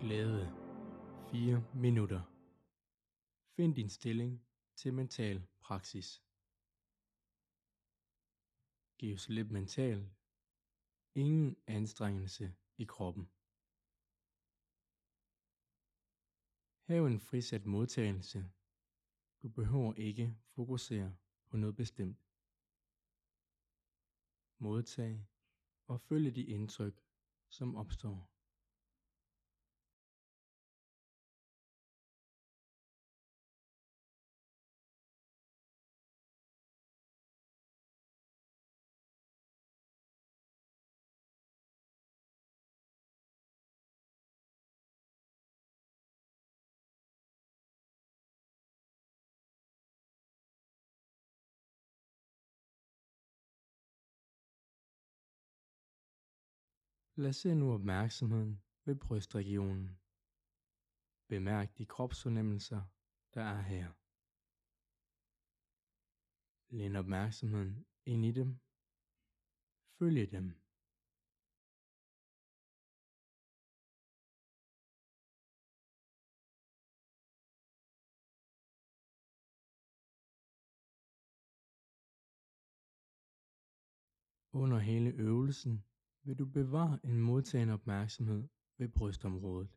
[0.00, 0.46] Glæde
[1.30, 2.22] 4 minutter.
[3.56, 6.22] Find din stilling til mental praksis.
[8.98, 10.10] Giv slip mentalt.
[11.14, 13.30] Ingen anstrengelse i kroppen.
[16.82, 18.50] Hav en frisat modtagelse.
[19.42, 22.26] Du behøver ikke fokusere på noget bestemt.
[24.58, 25.26] Modtag
[25.86, 27.04] og følge de indtryk,
[27.48, 28.37] som opstår.
[57.18, 59.98] Placer nu opmærksomheden ved brystregionen.
[61.28, 62.82] Bemærk de kropsfornemmelser,
[63.34, 63.92] der er her.
[66.68, 68.58] Læn opmærksomheden ind i dem.
[69.98, 70.54] Følge dem.
[84.52, 85.84] Under hele øvelsen
[86.28, 88.48] vil du bevare en modtagende opmærksomhed
[88.78, 89.68] ved brystområdet.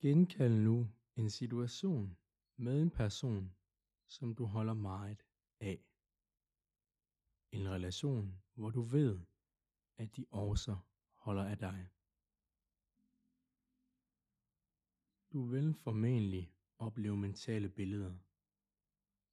[0.00, 2.16] Genkald nu en situation
[2.56, 3.56] med en person,
[4.06, 5.22] som du holder meget
[5.60, 5.84] af.
[7.52, 9.20] En relation, hvor du ved,
[9.96, 10.76] at de også
[11.14, 11.88] holder af dig.
[15.32, 18.18] Du vil formentlig opleve mentale billeder,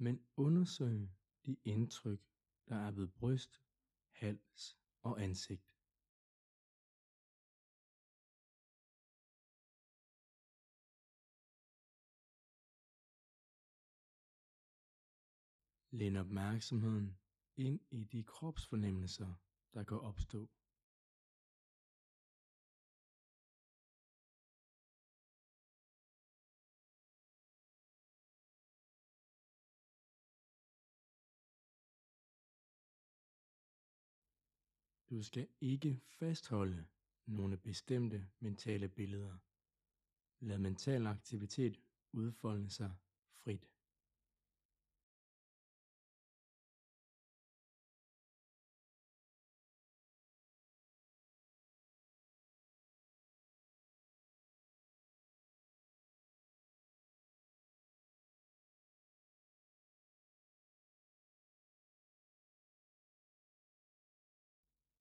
[0.00, 1.10] men undersøg
[1.46, 2.20] de indtryk,
[2.68, 3.62] der er ved bryst,
[4.10, 5.66] hals og ansigt.
[15.90, 17.18] Læn opmærksomheden
[17.56, 19.34] ind i de kropsfornemmelser,
[19.74, 20.50] der kan opstå.
[35.10, 36.86] Du skal ikke fastholde
[37.26, 39.38] nogle bestemte mentale billeder.
[40.40, 41.80] Lad mental aktivitet
[42.12, 42.92] udfolde sig
[43.44, 43.68] frit.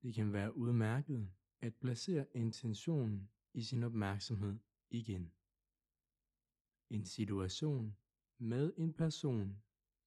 [0.04, 5.32] Det kan være udmærket at placere intentionen i sin opmærksomhed igen.
[6.90, 7.98] En situation
[8.38, 9.62] med en person,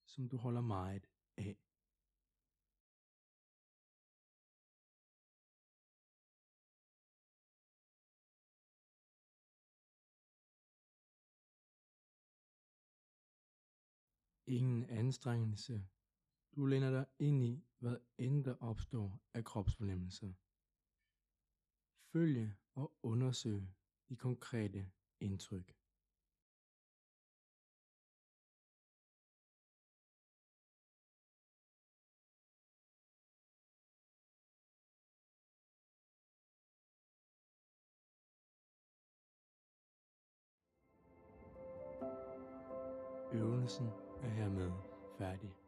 [0.04, 1.56] som du holder meget af.
[14.46, 15.84] Ingen anstrengelse
[16.56, 20.32] du læner dig ind i, hvad end der opstår af kropsfornemmelser.
[22.12, 23.62] Følge og undersøg
[24.08, 24.90] de konkrete
[25.20, 25.74] indtryk.
[43.32, 43.86] Øvelsen
[44.22, 44.72] er hermed
[45.18, 45.61] færdig.